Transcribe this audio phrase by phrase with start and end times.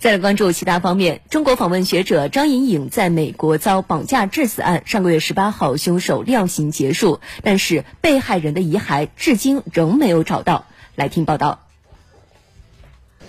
[0.00, 10.66] 再来关注其他方面，中国访问学者张莹颖在美国遭绑架致死案，上个月十八号凶手量刑结束，但是被害人的遗骸至今仍没有找到。
[10.94, 11.60] 来听报道。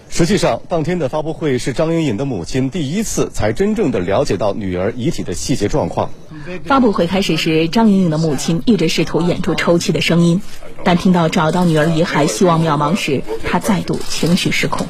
[0.09, 6.09] 实际上，当天的发布会是张莹颖的母亲第一次才真正的了解到女儿遗体的细节状况。
[6.65, 10.41] 发布会开始时，张莹颖的母亲一直试图掩住抽泣的声音，
[10.83, 14.85] 但听到找到女儿遗骸希望渺茫时，她再度情绪失控。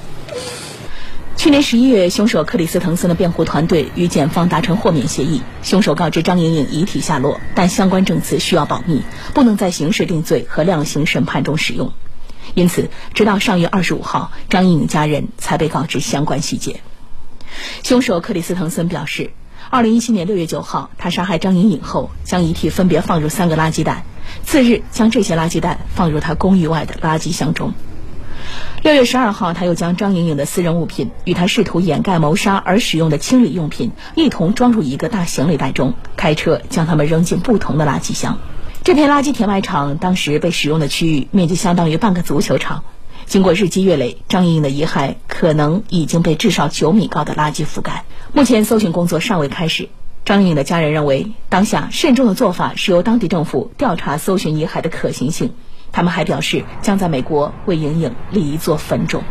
[1.45, 5.43] 去年十一月，凶手克里斯滕森的辩护团队与检方达成豁免协议。
[5.61, 9.03] 凶手告知张莹莹遗体下落，但相关证词需要保密，
[9.35, 11.93] 不能在刑事定罪和量刑审判中使用。
[12.55, 16.81] 因此，直到上月二十五号，张莹莹家人才被告知相关细节。
[17.83, 19.29] 凶手克里斯滕森表示，
[19.69, 24.03] 二零一七年六月九号，他杀害张莹莹后，将遗体分别放入三个垃圾袋，
[24.43, 27.71] 次日将这些垃圾袋放入他公寓外的垃圾箱中。
[28.85, 38.37] 六月十二号，他又将张莹莹的私人物品与他试图掩盖谋杀而使用的清理用品一同装入一个大行李袋中，开车将他们扔进不同的垃圾箱。
[38.83, 42.83] 这片垃圾填埋场当时被使用的区域面积相当于半个足球场。
[43.25, 48.05] 经过日积月累，张莹莹的遗骸可能已经被至少九米高的垃圾覆盖。
[48.33, 49.89] 目前搜寻工作尚未开始。
[50.25, 55.53] 张莹莹的家人认为，当下慎重的做法是由当地政府调查搜寻遗骸的可行性。
[55.95, 59.23] 他们还表示，将在美国为莹莹立一座坟冢。